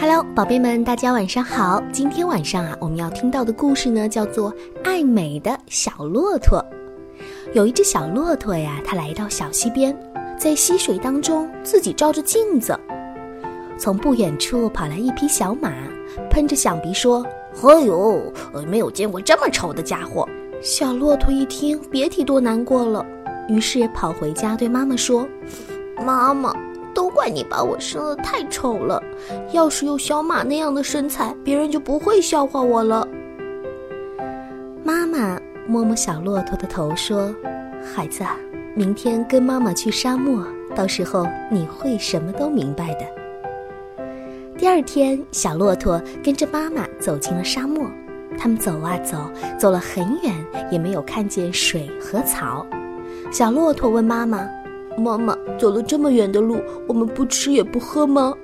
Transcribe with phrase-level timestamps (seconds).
[0.00, 1.82] Hello，宝贝们，大家晚上好。
[1.92, 6.58] 今天晚上啊，我们要听到的故事呢，叫做《爱美的小骆驼》。
[7.54, 9.96] 有一只小骆驼呀，它来到小溪边，
[10.36, 12.78] 在溪水当中自己照着镜子。
[13.78, 15.72] 从不远处跑来一匹小马，
[16.28, 17.24] 喷着响鼻说
[17.62, 18.32] ：“哎呦，
[18.66, 20.28] 没有见过这么丑的家伙！”
[20.60, 23.04] 小骆驼一听，别提多难过了，
[23.48, 25.26] 于是跑回家对妈妈说
[26.04, 26.52] ：“妈妈。”
[26.94, 29.02] 都怪你把我生得太丑了，
[29.52, 33.06] 要是有小马那样的身材，别人就不会笑话我了。
[34.84, 37.34] 妈妈摸摸小骆驼的头说
[37.84, 38.22] ：“孩子，
[38.74, 43.04] 明天跟妈妈去沙漠，到时候你会什么都明白的。”
[44.56, 47.90] 第二天，小骆驼跟着妈妈走进了沙漠，
[48.38, 49.18] 他们走啊走，
[49.58, 50.32] 走了很远，
[50.70, 52.64] 也没有看见水和草。
[53.32, 54.48] 小骆驼问妈妈。
[54.96, 58.34] 妈妈走了这么远的路，我们不吃也不喝吗？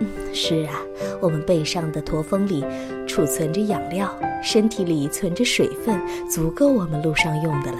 [0.00, 0.80] 嗯， 是啊，
[1.20, 2.64] 我们背上的驼峰里
[3.06, 7.78] 储存着养料，身体里存着水分，足够我们路上用的了。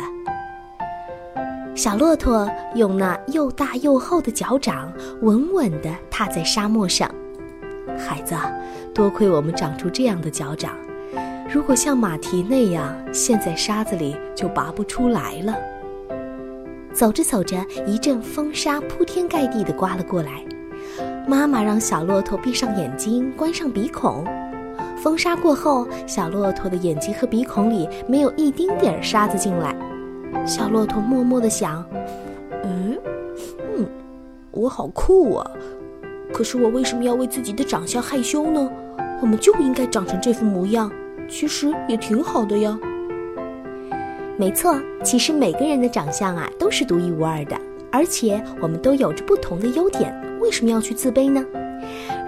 [1.75, 7.11] 小骆驼用那又大又厚的脚掌稳稳地踏在沙漠上。
[7.99, 8.37] 孩子，
[8.95, 10.73] 多亏我们长出这样的脚掌，
[11.53, 15.53] 如果像马蹄那样陷在沙子里，就拔不出来了。
[16.95, 20.45] 走着走着，一阵风沙铺天盖地地刮了过来。
[21.27, 24.25] 妈妈让小骆驼闭上眼睛，关上鼻孔。
[24.97, 29.75] 风沙过后，小骆驼的眼睛和鼻孔里没有一丁点儿沙子进来。
[30.47, 31.85] 小骆驼默默地想
[32.63, 32.97] ：“嗯，
[33.77, 33.87] 嗯，
[34.53, 35.51] 我好酷啊！
[36.33, 38.71] 可是我为什么要为自己的长相害羞呢？
[39.21, 40.91] 我们就应该长成这副模样，
[41.29, 42.79] 其实也挺好的呀。”
[44.37, 47.57] 没错，其实每个人的长相啊都是独一无二的，
[47.93, 51.45] 而且我们都有着不同的优点，为什么要去自卑呢？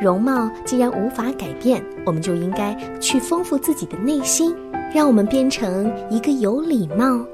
[0.01, 4.55] 容貌既然无法改变，我们就应该去丰富自己的内心，
[4.95, 7.27] 让我们变成一个有礼貌、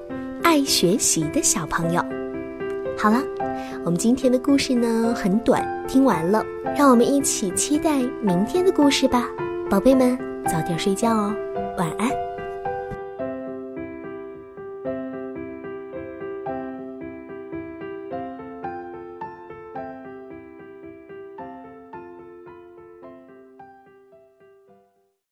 [0.43, 2.03] 爱学习的小朋友。
[2.97, 3.21] 好了，
[3.85, 6.45] 我们今天的故事呢很短，听完了，
[6.77, 9.29] 让我们一起期待明天的故事吧，
[9.69, 10.17] 宝贝们，
[10.47, 11.35] 早点睡觉哦，
[11.77, 12.32] 晚安。